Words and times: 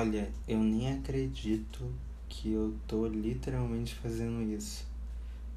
Olha, 0.00 0.30
eu 0.48 0.58
nem 0.58 0.94
acredito 0.94 1.84
que 2.26 2.50
eu 2.50 2.74
tô 2.88 3.06
literalmente 3.06 3.94
fazendo 3.94 4.50
isso. 4.50 4.86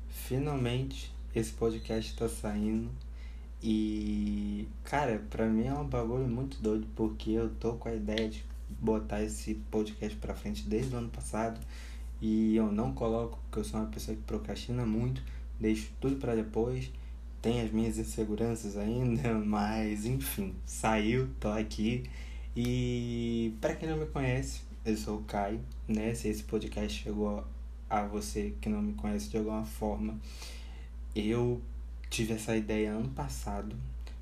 Finalmente 0.10 1.14
esse 1.34 1.54
podcast 1.54 2.14
tá 2.14 2.28
saindo 2.28 2.92
e, 3.62 4.68
cara, 4.84 5.24
pra 5.30 5.46
mim 5.46 5.68
é 5.68 5.74
um 5.74 5.88
bagulho 5.88 6.28
muito 6.28 6.62
doido 6.62 6.86
porque 6.94 7.32
eu 7.32 7.52
tô 7.52 7.76
com 7.76 7.88
a 7.88 7.96
ideia 7.96 8.28
de 8.28 8.44
botar 8.68 9.24
esse 9.24 9.54
podcast 9.72 10.18
pra 10.18 10.36
frente 10.36 10.68
desde 10.68 10.94
o 10.94 10.98
ano 10.98 11.10
passado 11.10 11.58
e 12.22 12.58
eu 12.58 12.70
não 12.70 12.94
coloco 12.94 13.40
porque 13.44 13.60
eu 13.60 13.64
sou 13.64 13.80
uma 13.80 13.90
pessoa 13.90 14.18
que 14.18 14.24
procrastina 14.24 14.86
muito, 14.86 15.24
deixo 15.58 15.90
tudo 16.02 16.18
para 16.18 16.36
depois. 16.36 16.92
Tem 17.42 17.62
as 17.62 17.72
minhas 17.72 17.98
inseguranças 17.98 18.76
ainda, 18.76 19.36
mas 19.40 20.06
enfim, 20.06 20.54
saiu, 20.66 21.30
tô 21.40 21.48
aqui. 21.48 22.04
E 22.56 23.56
para 23.60 23.76
quem 23.76 23.90
não 23.90 23.98
me 23.98 24.06
conhece, 24.06 24.62
eu 24.86 24.96
sou 24.96 25.18
o 25.20 25.24
Caio, 25.24 25.60
né? 25.88 26.14
Se 26.14 26.28
esse 26.28 26.44
podcast 26.44 27.04
chegou 27.04 27.44
a 27.90 28.04
você 28.04 28.54
que 28.62 28.70
não 28.70 28.82
me 28.82 28.94
conhece 28.94 29.30
de 29.30 29.38
alguma 29.38 29.66
forma, 29.66 30.20
eu 31.16 31.62
tive 32.10 32.34
essa 32.34 32.56
ideia 32.56 32.92
ano 32.92 33.10
passado, 33.10 33.76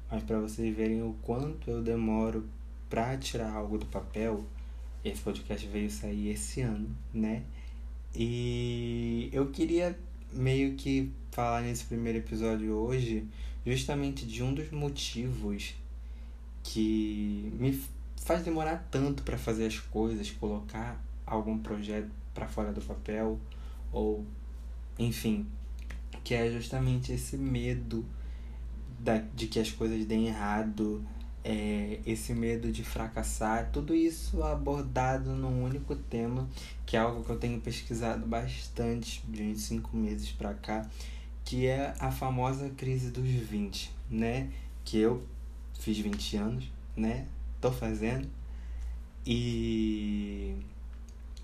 mas 0.09 0.23
para 0.23 0.39
vocês 0.39 0.73
verem 0.75 1.01
o 1.03 1.13
quanto 1.21 1.69
eu 1.69 1.83
demoro 1.83 2.47
para 2.89 3.17
tirar 3.17 3.51
algo 3.53 3.77
do 3.77 3.85
papel, 3.85 4.45
esse 5.03 5.21
podcast 5.21 5.67
veio 5.67 5.89
sair 5.91 6.29
esse 6.29 6.61
ano, 6.61 6.89
né? 7.13 7.43
E 8.15 9.29
eu 9.33 9.51
queria 9.51 9.97
meio 10.31 10.75
que 10.75 11.11
falar 11.31 11.61
nesse 11.63 11.83
primeiro 11.85 12.19
episódio 12.19 12.73
hoje 12.73 13.25
justamente 13.65 14.25
de 14.25 14.41
um 14.41 14.53
dos 14.53 14.69
motivos 14.71 15.73
que 16.63 17.51
me 17.59 17.73
faz 18.31 18.43
demorar 18.43 18.87
tanto 18.89 19.23
para 19.23 19.37
fazer 19.37 19.65
as 19.65 19.77
coisas, 19.77 20.31
colocar 20.31 21.03
algum 21.25 21.57
projeto 21.57 22.09
para 22.33 22.47
fora 22.47 22.71
do 22.71 22.79
papel 22.79 23.37
ou 23.91 24.25
enfim, 24.97 25.45
que 26.23 26.33
é 26.33 26.49
justamente 26.49 27.11
esse 27.11 27.35
medo 27.35 28.05
da, 28.97 29.17
de 29.35 29.47
que 29.47 29.59
as 29.59 29.69
coisas 29.69 30.05
deem 30.05 30.27
errado, 30.27 31.03
é, 31.43 31.99
esse 32.05 32.33
medo 32.33 32.71
de 32.71 32.85
fracassar, 32.85 33.69
tudo 33.69 33.93
isso 33.93 34.41
abordado 34.43 35.31
num 35.31 35.65
único 35.65 35.93
tema, 35.93 36.47
que 36.85 36.95
é 36.95 37.01
algo 37.01 37.25
que 37.25 37.31
eu 37.31 37.37
tenho 37.37 37.59
pesquisado 37.59 38.25
bastante 38.25 39.21
de 39.27 39.43
uns 39.43 39.69
meses 39.91 40.31
para 40.31 40.53
cá, 40.53 40.89
que 41.43 41.67
é 41.67 41.93
a 41.99 42.09
famosa 42.09 42.69
crise 42.77 43.11
dos 43.11 43.27
20, 43.27 43.91
né? 44.09 44.49
Que 44.85 44.99
eu 44.99 45.21
fiz 45.73 45.97
20 45.97 46.37
anos, 46.37 46.71
né? 46.95 47.27
Tô 47.61 47.71
fazendo. 47.71 48.27
E. 49.25 50.55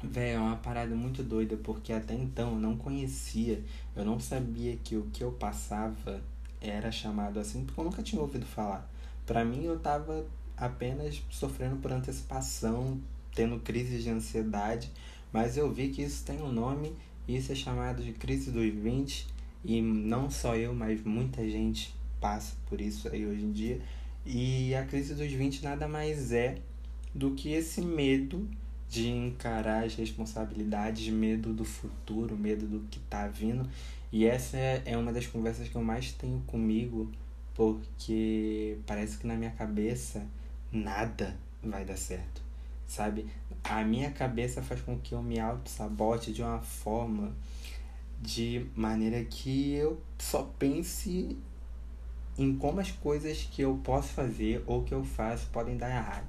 Véi, 0.03 0.33
é 0.33 0.39
uma 0.39 0.57
parada 0.57 0.93
muito 0.95 1.23
doida, 1.23 1.57
porque 1.57 1.93
até 1.93 2.13
então 2.13 2.53
eu 2.53 2.59
não 2.59 2.77
conhecia, 2.77 3.63
eu 3.95 4.05
não 4.05 4.19
sabia 4.19 4.75
que 4.83 4.95
o 4.95 5.03
que 5.13 5.23
eu 5.23 5.31
passava 5.31 6.21
era 6.61 6.91
chamado 6.91 7.39
assim, 7.39 7.65
porque 7.65 7.79
eu 7.79 7.83
nunca 7.83 8.03
tinha 8.03 8.21
ouvido 8.21 8.45
falar. 8.45 8.87
Para 9.25 9.43
mim, 9.43 9.63
eu 9.63 9.79
tava 9.79 10.25
apenas 10.55 11.21
sofrendo 11.29 11.77
por 11.77 11.91
antecipação, 11.91 12.99
tendo 13.33 13.59
crises 13.59 14.03
de 14.03 14.09
ansiedade, 14.09 14.91
mas 15.31 15.57
eu 15.57 15.71
vi 15.71 15.89
que 15.89 16.01
isso 16.03 16.23
tem 16.25 16.41
um 16.41 16.51
nome, 16.51 16.95
isso 17.27 17.51
é 17.51 17.55
chamado 17.55 18.03
de 18.03 18.13
crise 18.13 18.51
dos 18.51 18.71
20, 18.71 19.27
e 19.65 19.81
não 19.81 20.29
só 20.29 20.55
eu, 20.55 20.73
mas 20.73 21.03
muita 21.03 21.47
gente 21.47 21.93
passa 22.19 22.55
por 22.67 22.81
isso 22.81 23.07
aí 23.09 23.25
hoje 23.25 23.43
em 23.43 23.51
dia. 23.51 23.81
E 24.29 24.75
a 24.75 24.83
crise 24.83 25.15
dos 25.15 25.31
20 25.31 25.63
nada 25.63 25.87
mais 25.87 26.33
é 26.33 26.57
do 27.15 27.31
que 27.31 27.53
esse 27.53 27.79
medo 27.79 28.45
de 28.89 29.07
encarar 29.07 29.85
as 29.85 29.95
responsabilidades, 29.95 31.07
medo 31.07 31.53
do 31.53 31.63
futuro, 31.63 32.35
medo 32.35 32.67
do 32.67 32.85
que 32.89 32.99
tá 32.99 33.25
vindo. 33.29 33.65
E 34.11 34.25
essa 34.25 34.57
é 34.57 34.97
uma 34.97 35.13
das 35.13 35.25
conversas 35.27 35.69
que 35.69 35.75
eu 35.75 35.81
mais 35.81 36.11
tenho 36.11 36.41
comigo 36.41 37.09
porque 37.55 38.77
parece 38.85 39.17
que 39.17 39.25
na 39.25 39.35
minha 39.35 39.51
cabeça 39.51 40.27
nada 40.73 41.37
vai 41.63 41.85
dar 41.85 41.97
certo, 41.97 42.41
sabe? 42.85 43.27
A 43.63 43.81
minha 43.85 44.11
cabeça 44.11 44.61
faz 44.61 44.81
com 44.81 44.99
que 44.99 45.13
eu 45.13 45.23
me 45.23 45.39
auto-sabote 45.39 46.33
de 46.33 46.41
uma 46.41 46.59
forma, 46.59 47.33
de 48.21 48.65
maneira 48.75 49.23
que 49.23 49.71
eu 49.73 50.01
só 50.19 50.43
pense 50.59 51.37
em 52.37 52.55
como 52.55 52.79
as 52.79 52.91
coisas 52.91 53.47
que 53.51 53.61
eu 53.61 53.79
posso 53.83 54.09
fazer 54.09 54.63
ou 54.67 54.83
que 54.83 54.93
eu 54.93 55.03
faço 55.03 55.47
podem 55.47 55.77
dar 55.77 55.89
errado. 55.89 56.27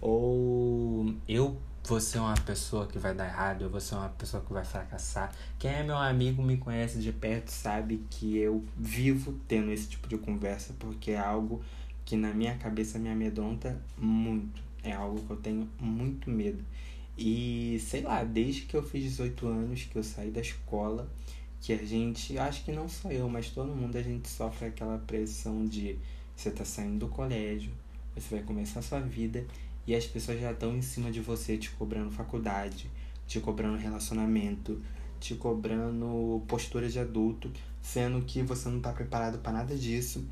Ou 0.00 1.14
eu 1.28 1.56
vou 1.84 2.00
ser 2.00 2.18
uma 2.18 2.34
pessoa 2.34 2.86
que 2.86 2.98
vai 2.98 3.14
dar 3.14 3.26
errado, 3.26 3.62
eu 3.62 3.70
vou 3.70 3.80
ser 3.80 3.96
uma 3.96 4.08
pessoa 4.10 4.42
que 4.42 4.52
vai 4.52 4.64
fracassar. 4.64 5.32
Quem 5.58 5.70
é 5.70 5.82
meu 5.82 5.96
amigo 5.96 6.42
me 6.42 6.56
conhece 6.56 6.98
de 6.98 7.12
perto 7.12 7.50
sabe 7.50 8.04
que 8.08 8.38
eu 8.38 8.64
vivo 8.76 9.38
tendo 9.48 9.70
esse 9.72 9.88
tipo 9.88 10.08
de 10.08 10.16
conversa 10.16 10.74
porque 10.78 11.12
é 11.12 11.18
algo 11.18 11.62
que 12.04 12.16
na 12.16 12.32
minha 12.32 12.56
cabeça 12.56 12.98
me 12.98 13.08
amedronta 13.08 13.80
muito. 13.98 14.62
É 14.82 14.92
algo 14.92 15.20
que 15.20 15.30
eu 15.30 15.36
tenho 15.36 15.68
muito 15.80 16.30
medo. 16.30 16.64
E 17.16 17.78
sei 17.80 18.02
lá, 18.02 18.24
desde 18.24 18.62
que 18.62 18.76
eu 18.76 18.82
fiz 18.82 19.02
18 19.02 19.46
anos, 19.46 19.84
que 19.84 19.96
eu 19.96 20.02
saí 20.02 20.30
da 20.30 20.40
escola, 20.40 21.08
que 21.62 21.72
a 21.72 21.76
gente, 21.76 22.36
acho 22.36 22.64
que 22.64 22.72
não 22.72 22.88
só 22.88 23.08
eu, 23.10 23.28
mas 23.28 23.50
todo 23.50 23.72
mundo, 23.74 23.96
a 23.96 24.02
gente 24.02 24.28
sofre 24.28 24.66
aquela 24.66 24.98
pressão 24.98 25.64
de 25.64 25.96
você 26.36 26.50
tá 26.50 26.64
saindo 26.64 27.06
do 27.06 27.08
colégio, 27.08 27.72
você 28.16 28.34
vai 28.34 28.44
começar 28.44 28.80
a 28.80 28.82
sua 28.82 28.98
vida 28.98 29.46
e 29.86 29.94
as 29.94 30.04
pessoas 30.04 30.40
já 30.40 30.50
estão 30.50 30.76
em 30.76 30.82
cima 30.82 31.12
de 31.12 31.20
você 31.20 31.56
te 31.56 31.70
cobrando 31.70 32.10
faculdade, 32.10 32.90
te 33.28 33.38
cobrando 33.38 33.78
relacionamento, 33.78 34.82
te 35.20 35.36
cobrando 35.36 36.42
postura 36.48 36.88
de 36.88 36.98
adulto, 36.98 37.48
sendo 37.80 38.20
que 38.22 38.42
você 38.42 38.68
não 38.68 38.78
está 38.78 38.92
preparado 38.92 39.38
para 39.38 39.52
nada 39.52 39.76
disso. 39.76 40.26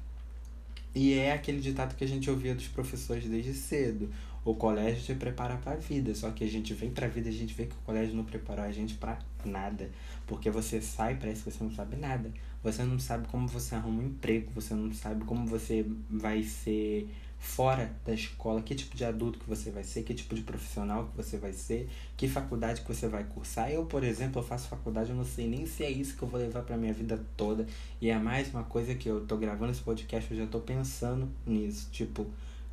E 0.92 1.14
é 1.14 1.32
aquele 1.32 1.60
ditado 1.60 1.94
que 1.94 2.02
a 2.02 2.08
gente 2.08 2.28
ouvia 2.28 2.56
dos 2.56 2.66
professores 2.66 3.24
desde 3.28 3.54
cedo. 3.54 4.10
O 4.45 4.55
colégio 4.55 5.03
te 5.03 5.15
prepara 5.15 5.56
para 5.56 5.73
a 5.73 5.77
vida, 5.77 6.15
só 6.15 6.31
que 6.31 6.45
a 6.45 6.49
gente 6.49 6.73
vem 6.73 6.91
para 6.91 7.06
a 7.06 7.09
vida 7.09 7.28
e 7.28 7.33
a 7.33 7.37
gente 7.37 7.53
vê 7.55 7.67
que 7.67 7.75
o 7.75 7.84
colégio 7.84 8.15
não 8.15 8.25
preparou 8.25 8.65
a 8.65 8.73
gente 8.73 8.95
para 8.95 9.19
nada. 9.45 9.91
Porque 10.27 10.51
você 10.51 10.81
sai, 10.81 11.17
parece 11.17 11.43
que 11.43 11.51
você 11.51 11.62
não 11.62 11.71
sabe 11.71 11.97
nada. 11.97 12.33
Você 12.62 12.83
não 12.83 12.99
sabe 12.99 13.28
como 13.28 13.47
você 13.47 13.75
arruma 13.75 14.03
um 14.03 14.06
emprego, 14.06 14.51
você 14.55 14.75
não 14.75 14.93
sabe 14.93 15.25
como 15.25 15.47
você 15.47 15.84
vai 16.09 16.43
ser 16.43 17.09
fora 17.41 17.91
da 18.05 18.12
escola, 18.12 18.61
que 18.61 18.75
tipo 18.75 18.95
de 18.95 19.05
adulto 19.05 19.39
que 19.39 19.49
você 19.49 19.71
vai 19.71 19.83
ser, 19.83 20.03
que 20.03 20.12
tipo 20.12 20.34
de 20.34 20.43
profissional 20.43 21.07
que 21.07 21.17
você 21.17 21.39
vai 21.39 21.53
ser, 21.53 21.89
que 22.17 22.28
faculdade 22.28 22.83
que 22.83 22.89
você 22.89 23.09
vai 23.09 23.25
cursar. 23.25 23.71
Eu, 23.71 23.87
por 23.87 24.05
exemplo, 24.05 24.41
eu 24.41 24.47
faço 24.47 24.69
faculdade, 24.69 25.11
eu 25.11 25.17
não 25.17 25.25
sei 25.25 25.49
nem 25.49 25.67
se 25.67 25.83
é 25.83 25.91
isso 25.91 26.17
que 26.17 26.22
eu 26.22 26.28
vou 26.28 26.39
levar 26.39 26.62
para 26.62 26.77
minha 26.77 26.93
vida 26.93 27.22
toda. 27.37 27.67
E 28.01 28.11
é 28.11 28.19
mais 28.19 28.53
uma 28.53 28.62
coisa 28.62 28.95
que 28.95 29.09
eu 29.09 29.27
tô 29.27 29.39
gravando 29.39 29.72
esse 29.72 29.81
podcast, 29.81 30.31
eu 30.31 30.37
já 30.37 30.47
tô 30.47 30.61
pensando 30.61 31.28
nisso, 31.47 31.89
tipo, 31.91 32.27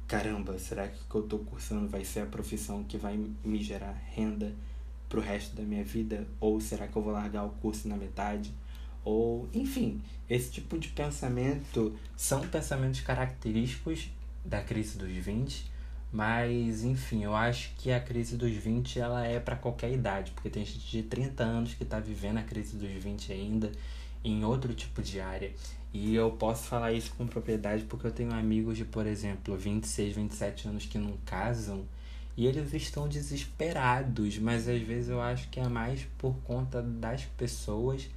caramba, 0.07 0.57
será 0.57 0.87
que 0.87 1.01
o 1.01 1.05
que 1.09 1.15
eu 1.15 1.23
tô 1.23 1.39
cursando 1.39 1.87
vai 1.87 2.05
ser 2.05 2.21
a 2.21 2.25
profissão 2.25 2.83
que 2.83 2.97
vai 2.97 3.19
me 3.43 3.61
gerar 3.61 3.91
renda 4.13 4.53
pro 5.09 5.21
resto 5.21 5.55
da 5.55 5.63
minha 5.63 5.83
vida 5.83 6.27
ou 6.39 6.59
será 6.59 6.87
que 6.87 6.95
eu 6.95 7.01
vou 7.01 7.13
largar 7.13 7.45
o 7.45 7.49
curso 7.49 7.87
na 7.87 7.95
metade? 7.95 8.53
Ou, 9.03 9.47
enfim, 9.53 10.01
esse 10.29 10.51
tipo 10.51 10.77
de 10.77 10.89
pensamento 10.89 11.97
são 12.15 12.41
pensamentos 12.47 13.01
característicos 13.01 14.09
da 14.43 14.61
crise 14.61 14.97
dos 14.97 15.11
20, 15.11 15.71
mas 16.11 16.83
enfim, 16.83 17.23
eu 17.23 17.35
acho 17.35 17.73
que 17.77 17.91
a 17.91 17.99
crise 17.99 18.37
dos 18.37 18.51
20 18.51 18.99
ela 18.99 19.25
é 19.25 19.39
para 19.39 19.55
qualquer 19.55 19.91
idade, 19.91 20.31
porque 20.31 20.49
tem 20.49 20.65
gente 20.65 20.89
de 20.89 21.03
30 21.03 21.43
anos 21.43 21.73
que 21.73 21.83
está 21.83 21.99
vivendo 21.99 22.37
a 22.37 22.43
crise 22.43 22.75
dos 22.75 22.91
20 22.91 23.31
ainda 23.31 23.71
em 24.23 24.43
outro 24.43 24.73
tipo 24.73 25.01
de 25.01 25.19
área. 25.19 25.53
E 25.99 26.13
eu 26.13 26.29
posso 26.29 26.67
falar 26.67 26.93
isso 26.93 27.11
com 27.17 27.25
propriedade 27.25 27.83
porque 27.85 28.05
eu 28.05 28.11
tenho 28.11 28.31
amigos 28.31 28.77
de, 28.77 28.85
por 28.85 29.07
exemplo, 29.07 29.57
26, 29.57 30.15
27 30.15 30.67
anos 30.67 30.85
que 30.85 30.95
não 30.99 31.17
casam 31.25 31.85
e 32.37 32.45
eles 32.45 32.71
estão 32.71 33.07
desesperados, 33.07 34.37
mas 34.37 34.67
às 34.67 34.79
vezes 34.79 35.09
eu 35.09 35.19
acho 35.19 35.49
que 35.49 35.59
é 35.59 35.67
mais 35.67 36.05
por 36.19 36.35
conta 36.43 36.83
das 36.83 37.25
pessoas, 37.25 38.07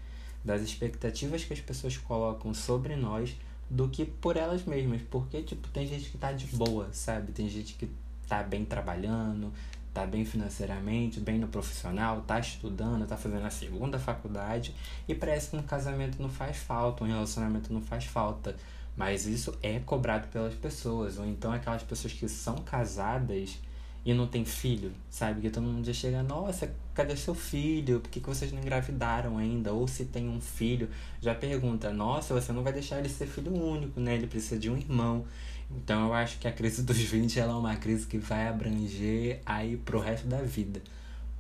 das 0.45 0.61
expectativas 0.61 1.43
que 1.43 1.55
as 1.55 1.61
pessoas 1.61 1.97
colocam 1.97 2.53
sobre 2.53 2.97
nós 2.97 3.35
do 3.71 3.89
que 3.89 4.05
por 4.05 4.37
elas 4.37 4.63
mesmas. 4.63 5.01
Porque, 5.11 5.43
tipo, 5.43 5.67
tem 5.69 5.87
gente 5.87 6.11
que 6.11 6.19
tá 6.19 6.33
de 6.33 6.55
boa, 6.55 6.91
sabe? 6.93 7.33
Tem 7.33 7.49
gente 7.49 7.73
que 7.77 7.89
tá 8.29 8.43
bem 8.43 8.63
trabalhando, 8.63 9.51
tá 9.93 10.07
bem 10.07 10.25
financeiramente, 10.25 11.21
bem 11.21 11.39
no 11.39 11.49
profissional, 11.49 12.23
tá 12.23 12.39
estudando, 12.39 13.07
tá 13.07 13.17
fazendo 13.17 13.45
a 13.45 13.51
segunda 13.51 13.99
faculdade 13.99 14.75
e 15.09 15.15
parece 15.15 15.51
que 15.51 15.57
um 15.57 15.63
casamento 15.63 16.21
não 16.23 16.29
faz 16.29 16.57
falta, 16.57 17.05
um 17.05 17.07
relacionamento 17.07 17.73
não 17.73 17.83
faz 17.83 18.05
falta. 18.05 18.57
Mas 18.97 19.27
isso 19.27 19.57
é 19.63 19.79
cobrado 19.81 20.29
pelas 20.29 20.55
pessoas, 20.55 21.19
ou 21.19 21.27
então 21.27 21.53
aquelas 21.53 21.83
pessoas 21.83 22.13
que 22.13 22.29
são 22.29 22.57
casadas 22.57 23.59
e 24.05 24.15
não 24.15 24.27
tem 24.27 24.45
filho, 24.45 24.93
sabe? 25.11 25.43
Que 25.43 25.51
todo 25.51 25.65
mundo 25.65 25.85
já 25.85 25.93
chega, 25.93 26.23
nossa, 26.23 26.73
cadê 26.95 27.15
seu 27.17 27.35
filho? 27.35 28.01
Por 28.01 28.11
que, 28.11 28.21
que 28.21 28.29
vocês 28.29 28.51
não 28.51 28.61
engravidaram 28.61 29.37
ainda? 29.37 29.73
Ou 29.73 29.87
se 29.87 30.07
tem 30.07 30.29
um 30.29 30.41
filho, 30.41 30.89
já 31.21 31.35
pergunta, 31.35 31.93
nossa, 31.93 32.33
você 32.33 32.53
não 32.53 32.63
vai 32.63 32.73
deixar 32.73 32.99
ele 32.99 33.09
ser 33.09 33.27
filho 33.27 33.53
único, 33.53 34.01
né? 34.01 34.15
Ele 34.15 34.27
precisa 34.27 34.59
de 34.59 34.71
um 34.71 34.77
irmão. 34.77 35.25
Então 35.71 36.09
eu 36.09 36.15
acho 36.15 36.39
que 36.39 36.49
a 36.49 36.53
crise 36.53 36.83
dos 36.83 36.97
20 36.99 37.39
ela 37.39 37.53
é 37.53 37.57
uma 37.57 37.77
crise 37.77 38.07
que 38.07 38.19
vai 38.19 38.49
abranger 38.49 39.41
aí 39.45 39.77
pro 39.77 40.01
resto 40.01 40.27
da 40.27 40.41
vida. 40.43 40.81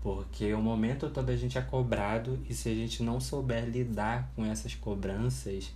Porque 0.02 0.52
o 0.54 0.60
momento 0.62 1.10
todo 1.10 1.30
a 1.30 1.36
gente 1.36 1.58
é 1.58 1.62
cobrado 1.62 2.38
e 2.48 2.54
se 2.54 2.68
a 2.68 2.74
gente 2.74 3.02
não 3.02 3.20
souber 3.20 3.66
lidar 3.66 4.30
com 4.34 4.44
essas 4.44 4.74
cobranças, 4.74 5.72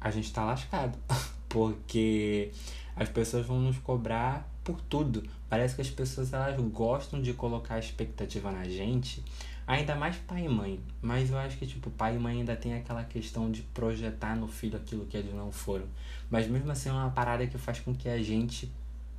a 0.00 0.10
gente 0.10 0.32
tá 0.32 0.44
lascado. 0.44 0.98
Porque 1.48 2.52
as 2.94 3.08
pessoas 3.08 3.46
vão 3.46 3.60
nos 3.60 3.78
cobrar 3.78 4.48
por 4.70 4.80
tudo. 4.82 5.22
Parece 5.48 5.74
que 5.74 5.80
as 5.80 5.90
pessoas 5.90 6.32
elas 6.32 6.58
gostam 6.70 7.20
de 7.20 7.32
colocar 7.32 7.78
expectativa 7.78 8.50
na 8.52 8.64
gente, 8.64 9.24
ainda 9.66 9.94
mais 9.94 10.16
pai 10.16 10.44
e 10.44 10.48
mãe. 10.48 10.80
Mas 11.02 11.30
eu 11.30 11.38
acho 11.38 11.58
que 11.58 11.66
tipo, 11.66 11.90
pai 11.90 12.16
e 12.16 12.18
mãe 12.18 12.38
ainda 12.38 12.54
tem 12.54 12.74
aquela 12.74 13.02
questão 13.02 13.50
de 13.50 13.62
projetar 13.62 14.36
no 14.36 14.46
filho 14.46 14.76
aquilo 14.76 15.06
que 15.06 15.16
eles 15.16 15.34
não 15.34 15.50
foram. 15.50 15.86
Mas 16.30 16.46
mesmo 16.46 16.70
assim 16.70 16.88
é 16.88 16.92
uma 16.92 17.10
parada 17.10 17.46
que 17.46 17.58
faz 17.58 17.80
com 17.80 17.94
que 17.94 18.08
a 18.08 18.22
gente 18.22 18.70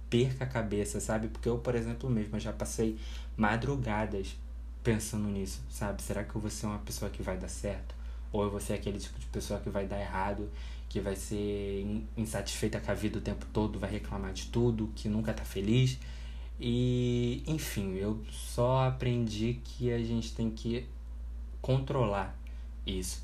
perca 0.10 0.44
a 0.46 0.48
cabeça, 0.48 1.00
sabe? 1.00 1.28
Porque 1.28 1.50
eu, 1.50 1.58
por 1.58 1.76
exemplo, 1.76 2.10
mesmo 2.10 2.40
já 2.40 2.54
passei 2.54 2.98
madrugadas 3.36 4.38
pensando 4.84 5.28
nisso, 5.28 5.62
sabe? 5.70 6.02
Será 6.02 6.24
que 6.24 6.36
eu 6.36 6.42
vou 6.42 6.50
ser 6.50 6.66
uma 6.66 6.80
pessoa 6.80 7.10
que 7.12 7.22
vai 7.22 7.38
dar 7.38 7.48
certo? 7.48 8.01
Ou 8.32 8.50
vou 8.50 8.60
ser 8.60 8.74
aquele 8.74 9.00
tipo 9.00 9.20
de 9.20 9.26
pessoa 9.28 9.60
que 9.60 9.70
vai 9.70 9.86
dar 9.86 10.00
errado? 10.00 10.50
que 10.92 11.00
vai 11.00 11.16
ser 11.16 11.86
insatisfeita 12.18 12.78
com 12.82 12.92
a 12.92 12.94
vida 12.94 13.18
o 13.18 13.22
tempo 13.22 13.46
todo, 13.54 13.80
vai 13.80 13.90
reclamar 13.90 14.34
de 14.34 14.48
tudo, 14.48 14.92
que 14.94 15.08
nunca 15.08 15.34
tá 15.34 15.46
feliz. 15.46 15.98
E, 16.60 17.42
enfim, 17.48 17.94
eu 17.96 18.22
só 18.30 18.90
aprendi 18.90 19.62
que 19.64 19.90
a 19.90 20.00
gente 20.00 20.36
tem 20.36 20.52
que 20.52 20.86
controlar 21.62 22.38
isso. 22.86 23.24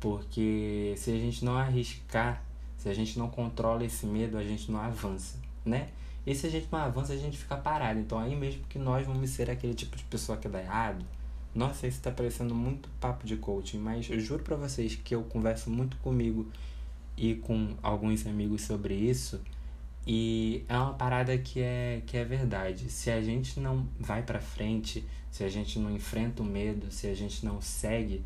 Porque 0.00 0.94
se 0.96 1.12
a 1.12 1.16
gente 1.16 1.44
não 1.44 1.56
arriscar, 1.56 2.42
se 2.76 2.88
a 2.88 2.94
gente 2.94 3.16
não 3.16 3.28
controla 3.30 3.84
esse 3.84 4.06
medo, 4.06 4.36
a 4.36 4.42
gente 4.42 4.72
não 4.72 4.80
avança, 4.80 5.38
né? 5.64 5.90
E 6.26 6.34
se 6.34 6.48
a 6.48 6.50
gente 6.50 6.66
não 6.72 6.80
avança, 6.80 7.12
a 7.12 7.16
gente 7.16 7.38
fica 7.38 7.56
parado. 7.56 8.00
Então 8.00 8.18
aí 8.18 8.34
mesmo 8.34 8.64
que 8.68 8.78
nós 8.78 9.06
vamos 9.06 9.30
ser 9.30 9.48
aquele 9.48 9.74
tipo 9.74 9.96
de 9.96 10.02
pessoa 10.02 10.36
que 10.36 10.48
dá 10.48 10.60
errado. 10.60 11.04
Nossa, 11.54 11.86
isso 11.86 12.00
tá 12.00 12.10
parecendo 12.10 12.54
muito 12.54 12.88
papo 13.00 13.26
de 13.26 13.36
coaching, 13.36 13.78
mas 13.78 14.10
eu 14.10 14.18
juro 14.18 14.42
pra 14.42 14.56
vocês 14.56 14.96
que 14.96 15.14
eu 15.14 15.22
converso 15.22 15.70
muito 15.70 15.96
comigo 15.98 16.50
e 17.16 17.36
com 17.36 17.76
alguns 17.80 18.26
amigos 18.26 18.62
sobre 18.62 18.94
isso. 18.94 19.40
E 20.06 20.64
é 20.68 20.76
uma 20.76 20.94
parada 20.94 21.38
que 21.38 21.60
é, 21.60 22.02
que 22.06 22.16
é 22.16 22.24
verdade. 22.24 22.90
Se 22.90 23.10
a 23.10 23.22
gente 23.22 23.60
não 23.60 23.86
vai 23.98 24.22
para 24.22 24.40
frente, 24.40 25.06
se 25.30 25.44
a 25.44 25.48
gente 25.48 25.78
não 25.78 25.90
enfrenta 25.90 26.42
o 26.42 26.46
medo, 26.46 26.90
se 26.90 27.06
a 27.06 27.14
gente 27.14 27.44
não 27.46 27.60
segue, 27.62 28.24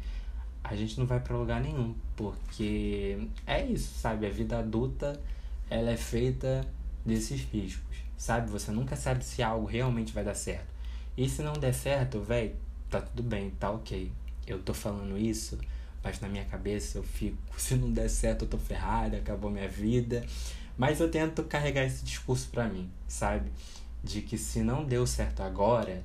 a 0.64 0.74
gente 0.74 0.98
não 0.98 1.06
vai 1.06 1.20
para 1.20 1.36
lugar 1.36 1.60
nenhum, 1.60 1.94
porque 2.16 3.28
é 3.46 3.64
isso, 3.64 3.98
sabe? 3.98 4.26
A 4.26 4.30
vida 4.30 4.58
adulta, 4.58 5.20
ela 5.70 5.90
é 5.90 5.96
feita 5.96 6.66
desses 7.04 7.42
riscos, 7.42 7.98
sabe? 8.16 8.50
Você 8.50 8.70
nunca 8.72 8.96
sabe 8.96 9.24
se 9.24 9.42
algo 9.42 9.66
realmente 9.66 10.12
vai 10.12 10.24
dar 10.24 10.34
certo. 10.34 10.68
E 11.16 11.28
se 11.28 11.42
não 11.42 11.52
der 11.52 11.74
certo, 11.74 12.20
velho, 12.20 12.54
tá 12.90 13.00
tudo 13.00 13.22
bem, 13.22 13.50
tá 13.50 13.70
OK. 13.70 14.10
Eu 14.46 14.60
tô 14.62 14.72
falando 14.72 15.18
isso 15.18 15.58
mas 16.02 16.20
na 16.20 16.28
minha 16.28 16.44
cabeça 16.44 16.98
eu 16.98 17.02
fico, 17.02 17.36
se 17.58 17.74
não 17.74 17.90
der 17.92 18.08
certo 18.08 18.44
eu 18.44 18.48
tô 18.48 18.58
ferrada, 18.58 19.16
acabou 19.16 19.50
minha 19.50 19.68
vida. 19.68 20.24
Mas 20.76 21.00
eu 21.00 21.10
tento 21.10 21.42
carregar 21.42 21.84
esse 21.84 22.04
discurso 22.04 22.48
para 22.50 22.68
mim, 22.68 22.88
sabe? 23.08 23.50
De 24.02 24.22
que 24.22 24.38
se 24.38 24.62
não 24.62 24.84
deu 24.84 25.06
certo 25.06 25.42
agora, 25.42 26.04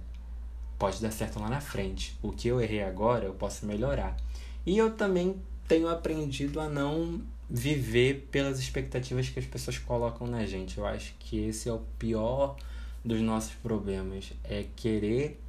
pode 0.80 1.00
dar 1.00 1.12
certo 1.12 1.40
lá 1.40 1.48
na 1.48 1.62
frente. 1.62 2.18
O 2.24 2.32
que 2.32 2.48
eu 2.48 2.60
errei 2.60 2.82
agora, 2.82 3.26
eu 3.26 3.34
posso 3.34 3.68
melhorar. 3.68 4.18
E 4.66 4.76
eu 4.76 4.96
também 4.96 5.40
tenho 5.68 5.88
aprendido 5.88 6.60
a 6.60 6.68
não 6.68 7.22
viver 7.48 8.28
pelas 8.32 8.60
expectativas 8.60 9.30
que 9.30 9.40
as 9.40 9.46
pessoas 9.46 9.78
colocam 9.78 10.26
na 10.26 10.44
gente. 10.46 10.80
Eu 10.80 10.88
acho 10.88 11.14
que 11.20 11.46
esse 11.46 11.70
é 11.70 11.74
o 11.74 11.82
pior 12.00 12.58
dos 13.06 13.22
nossos 13.22 13.54
problemas, 13.54 14.34
é 14.44 14.66
querer 14.76 15.40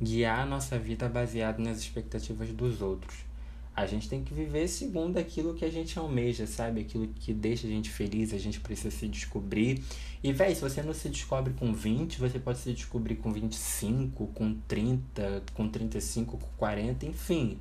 guiar 0.00 0.40
a 0.40 0.46
nossa 0.46 0.78
vida 0.78 1.08
baseado 1.08 1.58
nas 1.58 1.78
expectativas 1.78 2.48
dos 2.50 2.80
outros. 2.82 3.26
A 3.74 3.84
gente 3.84 4.08
tem 4.08 4.24
que 4.24 4.32
viver 4.32 4.68
segundo 4.68 5.18
aquilo 5.18 5.52
que 5.52 5.62
a 5.62 5.70
gente 5.70 5.98
almeja, 5.98 6.46
sabe? 6.46 6.80
Aquilo 6.80 7.08
que 7.08 7.34
deixa 7.34 7.66
a 7.66 7.70
gente 7.70 7.90
feliz, 7.90 8.32
a 8.32 8.38
gente 8.38 8.58
precisa 8.58 8.90
se 8.90 9.06
descobrir. 9.06 9.84
E, 10.24 10.32
véi, 10.32 10.54
se 10.54 10.62
você 10.62 10.82
não 10.82 10.94
se 10.94 11.10
descobre 11.10 11.52
com 11.52 11.74
20, 11.74 12.18
você 12.18 12.38
pode 12.38 12.58
se 12.58 12.72
descobrir 12.72 13.16
com 13.16 13.30
25, 13.30 14.28
com 14.28 14.54
30, 14.66 15.42
com 15.52 15.68
35, 15.68 16.38
com 16.38 16.46
40, 16.56 17.04
enfim. 17.04 17.58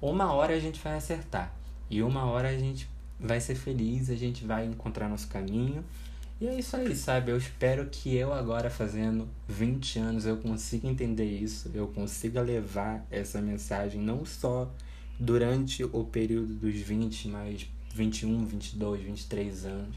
Uma 0.00 0.32
hora 0.32 0.54
a 0.54 0.58
gente 0.58 0.80
vai 0.80 0.94
acertar. 0.94 1.54
E 1.90 2.02
uma 2.02 2.24
hora 2.24 2.48
a 2.48 2.56
gente 2.56 2.88
vai 3.20 3.38
ser 3.38 3.54
feliz, 3.54 4.08
a 4.08 4.16
gente 4.16 4.46
vai 4.46 4.64
encontrar 4.64 5.06
nosso 5.06 5.28
caminho. 5.28 5.84
E 6.40 6.46
é 6.46 6.56
isso 6.56 6.76
aí, 6.76 6.94
sabe? 6.94 7.32
Eu 7.32 7.36
espero 7.36 7.86
que 7.86 8.14
eu 8.14 8.32
agora 8.32 8.70
fazendo 8.70 9.28
20 9.48 9.98
anos 9.98 10.24
eu 10.24 10.36
consiga 10.36 10.86
entender 10.86 11.24
isso, 11.24 11.68
eu 11.74 11.88
consiga 11.88 12.40
levar 12.40 13.04
essa 13.10 13.42
mensagem 13.42 14.00
não 14.00 14.24
só 14.24 14.72
durante 15.18 15.82
o 15.82 16.04
período 16.04 16.54
dos 16.54 16.76
20, 16.76 17.28
mais 17.28 17.68
21, 17.92 18.46
22, 18.46 19.02
23 19.02 19.64
anos. 19.64 19.96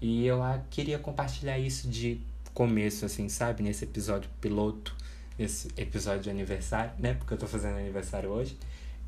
E 0.00 0.24
eu 0.24 0.40
queria 0.70 0.98
compartilhar 0.98 1.58
isso 1.58 1.88
de 1.88 2.22
começo, 2.54 3.04
assim, 3.04 3.28
sabe? 3.28 3.62
Nesse 3.62 3.84
episódio 3.84 4.30
piloto, 4.40 4.96
nesse 5.38 5.68
episódio 5.76 6.22
de 6.22 6.30
aniversário, 6.30 6.92
né? 6.98 7.12
Porque 7.12 7.34
eu 7.34 7.38
tô 7.38 7.46
fazendo 7.46 7.76
aniversário 7.76 8.30
hoje. 8.30 8.56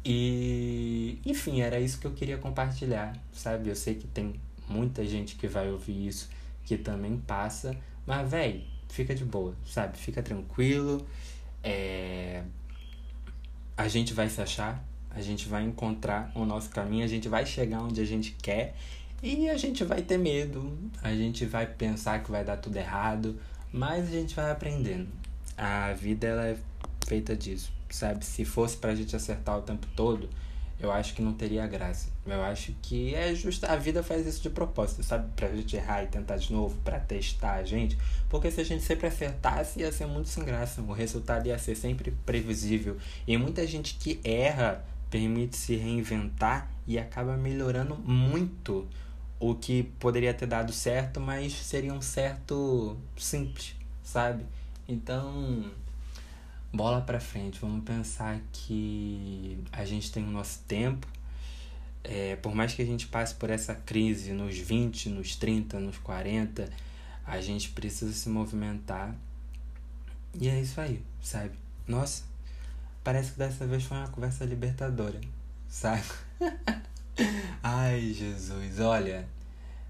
E, 0.04 1.18
enfim, 1.24 1.62
era 1.62 1.80
isso 1.80 1.98
que 1.98 2.06
eu 2.06 2.12
queria 2.12 2.36
compartilhar, 2.36 3.16
sabe? 3.32 3.70
Eu 3.70 3.74
sei 3.74 3.94
que 3.94 4.06
tem 4.06 4.34
muita 4.68 5.06
gente 5.06 5.34
que 5.36 5.48
vai 5.48 5.70
ouvir 5.70 6.08
isso 6.08 6.28
que 6.68 6.76
também 6.76 7.16
passa, 7.16 7.74
mas, 8.06 8.30
velho, 8.30 8.60
fica 8.90 9.14
de 9.14 9.24
boa, 9.24 9.56
sabe? 9.64 9.96
Fica 9.96 10.22
tranquilo. 10.22 11.06
É... 11.64 12.42
A 13.74 13.88
gente 13.88 14.12
vai 14.12 14.28
se 14.28 14.42
achar, 14.42 14.84
a 15.10 15.22
gente 15.22 15.48
vai 15.48 15.62
encontrar 15.64 16.30
o 16.34 16.44
nosso 16.44 16.68
caminho, 16.68 17.04
a 17.04 17.08
gente 17.08 17.26
vai 17.26 17.46
chegar 17.46 17.80
onde 17.80 18.02
a 18.02 18.04
gente 18.04 18.36
quer 18.42 18.74
e 19.22 19.48
a 19.48 19.56
gente 19.56 19.82
vai 19.82 20.02
ter 20.02 20.18
medo, 20.18 20.76
a 21.02 21.14
gente 21.14 21.46
vai 21.46 21.66
pensar 21.66 22.22
que 22.22 22.30
vai 22.30 22.44
dar 22.44 22.58
tudo 22.58 22.76
errado, 22.76 23.40
mas 23.72 24.08
a 24.08 24.10
gente 24.10 24.34
vai 24.34 24.50
aprendendo. 24.50 25.08
A 25.56 25.94
vida 25.94 26.26
ela 26.26 26.48
é 26.48 26.58
feita 27.06 27.34
disso, 27.34 27.72
sabe? 27.88 28.26
Se 28.26 28.44
fosse 28.44 28.76
pra 28.76 28.94
gente 28.94 29.16
acertar 29.16 29.56
o 29.56 29.62
tempo 29.62 29.86
todo, 29.96 30.28
eu 30.80 30.92
acho 30.92 31.14
que 31.14 31.20
não 31.20 31.32
teria 31.32 31.66
graça. 31.66 32.08
Eu 32.24 32.42
acho 32.42 32.72
que 32.80 33.14
é 33.14 33.34
justo. 33.34 33.64
A 33.64 33.74
vida 33.74 34.02
faz 34.02 34.26
isso 34.26 34.40
de 34.40 34.50
propósito, 34.50 35.02
sabe? 35.02 35.28
Pra 35.34 35.48
gente 35.48 35.74
errar 35.74 36.04
e 36.04 36.06
tentar 36.06 36.36
de 36.36 36.52
novo, 36.52 36.76
pra 36.84 37.00
testar 37.00 37.54
a 37.54 37.64
gente. 37.64 37.98
Porque 38.28 38.50
se 38.50 38.60
a 38.60 38.64
gente 38.64 38.84
sempre 38.84 39.08
acertasse, 39.08 39.80
ia 39.80 39.90
ser 39.90 40.06
muito 40.06 40.28
sem 40.28 40.44
graça. 40.44 40.80
O 40.80 40.92
resultado 40.92 41.46
ia 41.46 41.58
ser 41.58 41.74
sempre 41.74 42.12
previsível. 42.24 42.96
E 43.26 43.36
muita 43.36 43.66
gente 43.66 43.94
que 43.94 44.20
erra 44.22 44.84
permite 45.10 45.56
se 45.56 45.74
reinventar 45.74 46.70
e 46.86 46.98
acaba 46.98 47.36
melhorando 47.36 47.96
muito 47.96 48.86
o 49.40 49.54
que 49.54 49.84
poderia 49.98 50.34
ter 50.34 50.46
dado 50.46 50.72
certo, 50.72 51.20
mas 51.20 51.52
seria 51.52 51.92
um 51.92 52.00
certo 52.00 52.96
simples, 53.16 53.74
sabe? 54.02 54.44
Então, 54.86 55.70
bola 56.72 57.00
para 57.00 57.20
frente, 57.20 57.58
vamos 57.60 57.84
pensar 57.84 58.40
que 58.52 59.58
a 59.72 59.84
gente 59.84 60.10
tem 60.12 60.24
o 60.24 60.30
nosso 60.30 60.60
tempo. 60.66 61.06
É, 62.04 62.36
por 62.36 62.54
mais 62.54 62.74
que 62.74 62.82
a 62.82 62.86
gente 62.86 63.06
passe 63.06 63.34
por 63.34 63.50
essa 63.50 63.74
crise 63.74 64.32
nos 64.32 64.56
20, 64.56 65.10
nos 65.10 65.36
30, 65.36 65.80
nos 65.80 65.98
40, 65.98 66.70
a 67.26 67.40
gente 67.40 67.70
precisa 67.70 68.12
se 68.12 68.28
movimentar. 68.28 69.14
E 70.40 70.48
é 70.48 70.60
isso 70.60 70.80
aí, 70.80 71.02
sabe? 71.20 71.52
Nossa, 71.86 72.22
Parece 73.08 73.32
que 73.32 73.38
dessa 73.38 73.66
vez 73.66 73.84
foi 73.84 73.96
uma 73.96 74.08
conversa 74.08 74.44
libertadora, 74.44 75.18
sabe? 75.66 76.04
Ai, 77.62 78.12
Jesus, 78.12 78.80
olha, 78.80 79.26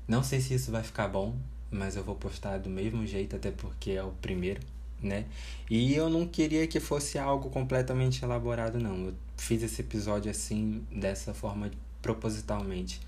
não 0.07 0.23
sei 0.23 0.41
se 0.41 0.55
isso 0.55 0.71
vai 0.71 0.85
ficar 0.85 1.09
bom, 1.09 1.37
mas 1.69 1.97
eu 1.97 2.05
vou 2.05 2.15
postar 2.15 2.59
do 2.59 2.71
mesmo 2.71 3.05
jeito, 3.05 3.35
até 3.35 3.51
porque 3.51 3.91
é 3.91 4.05
o 4.05 4.13
primeiro, 4.13 4.61
né? 5.03 5.27
E 5.71 5.95
eu 5.95 6.09
não 6.09 6.27
queria 6.27 6.67
que 6.67 6.81
fosse 6.81 7.19
algo 7.19 7.51
completamente 7.51 8.25
elaborado, 8.25 8.79
não. 8.79 9.07
Eu 9.07 9.15
fiz 9.37 9.63
esse 9.63 9.81
episódio 9.81 10.31
assim, 10.31 10.85
dessa 10.91 11.33
forma, 11.35 11.71
propositalmente. 12.03 13.01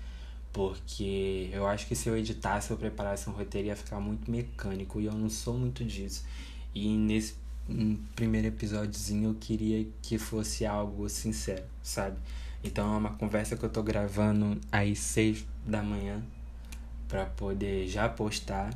Porque 0.53 1.49
eu 1.53 1.65
acho 1.65 1.87
que 1.87 1.95
se 1.95 2.09
eu 2.09 2.17
editasse 2.17 2.71
ou 2.73 2.77
preparasse 2.77 3.29
um 3.29 3.33
roteiro 3.33 3.69
ia 3.69 3.75
ficar 3.75 3.99
muito 3.99 4.29
mecânico 4.29 4.99
e 4.99 5.05
eu 5.05 5.13
não 5.13 5.29
sou 5.29 5.57
muito 5.57 5.83
disso. 5.83 6.25
E 6.75 6.89
nesse 6.89 7.35
primeiro 8.15 8.47
episódiozinho 8.47 9.29
eu 9.29 9.35
queria 9.39 9.87
que 10.01 10.17
fosse 10.17 10.65
algo 10.65 11.07
sincero, 11.09 11.63
sabe? 11.81 12.17
Então 12.63 12.93
é 12.93 12.97
uma 12.97 13.11
conversa 13.11 13.55
que 13.55 13.63
eu 13.63 13.69
tô 13.69 13.81
gravando 13.81 14.59
às 14.71 14.99
seis 14.99 15.45
da 15.65 15.81
manhã 15.81 16.21
para 17.07 17.25
poder 17.25 17.87
já 17.87 18.07
postar. 18.09 18.69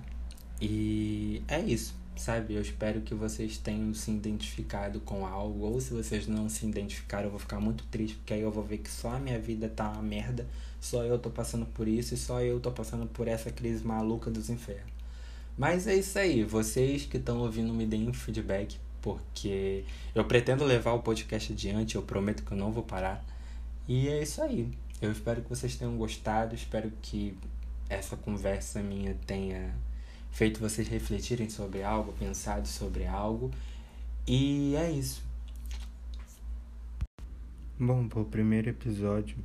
E 0.62 1.42
é 1.48 1.60
isso, 1.60 1.94
sabe? 2.16 2.54
Eu 2.54 2.62
espero 2.62 3.02
que 3.02 3.14
vocês 3.14 3.58
tenham 3.58 3.94
se 3.94 4.12
identificado 4.12 5.00
com 5.00 5.26
algo, 5.26 5.66
ou 5.66 5.82
se 5.82 5.94
vocês 5.94 6.28
não 6.28 6.50
se 6.50 6.66
identificaram, 6.66 7.26
eu 7.26 7.32
vou 7.32 7.40
ficar 7.40 7.60
muito 7.60 7.84
triste, 7.86 8.16
porque 8.16 8.34
aí 8.34 8.42
eu 8.42 8.52
vou 8.52 8.64
ver 8.64 8.80
que 8.80 8.90
só 8.90 9.16
a 9.16 9.20
minha 9.20 9.40
vida 9.40 9.70
tá 9.70 9.90
uma 9.90 10.02
merda, 10.02 10.48
só 10.80 11.04
eu 11.04 11.18
tô 11.20 11.30
passando 11.30 11.66
por 11.66 11.88
isso 11.88 12.14
e 12.14 12.18
só 12.18 12.42
eu 12.42 12.60
tô 12.60 12.72
passando 12.72 13.06
por 13.08 13.28
essa 13.28 13.52
crise 13.52 13.86
maluca 13.86 14.30
dos 14.32 14.50
infernos. 14.50 14.94
Mas 15.58 15.88
é 15.88 15.96
isso 15.96 16.20
aí, 16.20 16.44
vocês 16.44 17.06
que 17.06 17.18
estão 17.18 17.40
ouvindo 17.40 17.74
me 17.74 17.86
deem 17.86 18.12
feedback, 18.14 18.78
porque 19.02 19.84
eu 20.14 20.26
pretendo 20.26 20.66
levar 20.66 20.94
o 20.94 21.02
podcast 21.02 21.54
adiante, 21.54 21.96
eu 21.96 22.02
prometo 22.02 22.44
que 22.44 22.52
eu 22.52 22.58
não 22.58 22.72
vou 22.72 22.84
parar. 22.84 23.24
E 23.88 24.08
é 24.08 24.24
isso 24.24 24.42
aí. 24.42 24.70
Eu 25.02 25.12
espero 25.12 25.42
que 25.42 25.50
vocês 25.50 25.76
tenham 25.76 25.96
gostado, 25.96 26.56
espero 26.56 26.92
que 27.02 27.38
essa 27.90 28.18
conversa 28.18 28.82
minha 28.82 29.16
tenha 29.26 29.74
feito 30.36 30.60
vocês 30.60 30.90
refletirem 30.90 31.50
sobre 31.50 31.82
algo, 31.82 32.12
pensado 32.12 32.68
sobre 32.68 33.08
algo. 33.08 33.50
E 34.28 34.76
é 34.76 34.92
isso. 34.92 35.24
Bom, 37.80 38.06
o 38.14 38.26
primeiro 38.26 38.70
episódio 38.70 39.38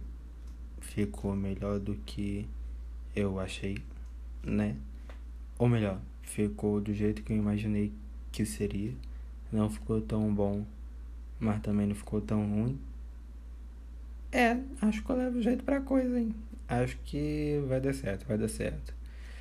ficou 0.80 1.36
melhor 1.36 1.78
do 1.78 1.94
que 1.94 2.48
eu 3.14 3.38
achei, 3.38 3.78
né? 4.42 4.76
Ou 5.56 5.68
melhor, 5.68 6.00
ficou 6.22 6.80
do 6.80 6.92
jeito 6.92 7.22
que 7.22 7.32
eu 7.32 7.36
imaginei 7.36 7.92
que 8.32 8.44
seria. 8.44 8.92
Não 9.52 9.70
ficou 9.70 10.00
tão 10.00 10.34
bom, 10.34 10.66
mas 11.38 11.62
também 11.62 11.86
não 11.86 11.94
ficou 11.94 12.20
tão 12.20 12.44
ruim. 12.48 12.80
É, 14.32 14.58
acho 14.82 15.04
que 15.04 15.10
eu 15.10 15.16
levo 15.16 15.40
jeito 15.40 15.62
pra 15.62 15.80
coisa, 15.80 16.18
hein? 16.18 16.34
Acho 16.68 16.98
que 17.04 17.62
vai 17.68 17.80
dar 17.80 17.94
certo, 17.94 18.26
vai 18.26 18.36
dar 18.36 18.48
certo. 18.48 18.99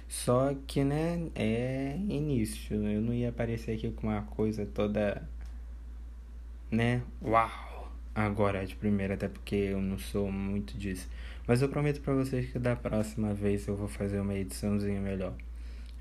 Só 0.09 0.55
que, 0.65 0.83
né, 0.83 1.29
é 1.35 1.95
início. 2.09 2.75
Eu 2.83 2.99
não 2.99 3.13
ia 3.13 3.29
aparecer 3.29 3.75
aqui 3.75 3.91
com 3.91 4.07
uma 4.07 4.23
coisa 4.23 4.65
toda, 4.65 5.21
né, 6.71 7.03
uau, 7.21 7.91
agora 8.15 8.65
de 8.65 8.75
primeira, 8.75 9.13
até 9.13 9.27
porque 9.29 9.55
eu 9.55 9.79
não 9.79 9.99
sou 9.99 10.31
muito 10.31 10.75
disso. 10.77 11.07
Mas 11.47 11.61
eu 11.61 11.69
prometo 11.69 12.01
para 12.01 12.15
vocês 12.15 12.51
que 12.51 12.57
da 12.57 12.75
próxima 12.75 13.35
vez 13.35 13.67
eu 13.67 13.75
vou 13.75 13.87
fazer 13.87 14.19
uma 14.19 14.33
ediçãozinha 14.33 14.99
melhor. 14.99 15.33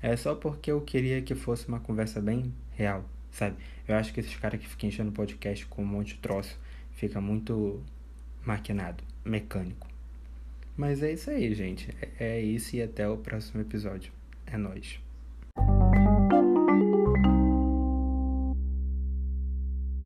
É 0.01 0.15
só 0.17 0.33
porque 0.33 0.71
eu 0.71 0.81
queria 0.81 1.21
que 1.21 1.35
fosse 1.35 1.67
uma 1.67 1.79
conversa 1.79 2.19
bem 2.19 2.53
real, 2.71 3.05
sabe? 3.31 3.57
Eu 3.87 3.95
acho 3.95 4.13
que 4.13 4.21
esses 4.21 4.35
caras 4.35 4.59
que 4.59 4.67
ficam 4.67 4.89
enchendo 4.89 5.11
podcast 5.11 5.65
com 5.67 5.83
um 5.83 5.85
monte 5.85 6.15
de 6.15 6.21
troço 6.21 6.59
fica 6.93 7.21
muito 7.21 7.83
maquinado, 8.43 9.03
mecânico. 9.23 9.88
Mas 10.79 11.03
é 11.03 11.11
isso 11.11 11.29
aí, 11.29 11.53
gente. 11.53 11.89
É 12.17 12.39
isso 12.39 12.73
e 12.77 12.81
até 12.81 13.05
o 13.05 13.17
próximo 13.17 13.59
episódio. 13.59 14.13
É 14.47 14.55
nóis. 14.55 14.97